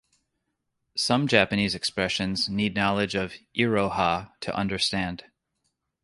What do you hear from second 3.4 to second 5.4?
"iroha" to understand.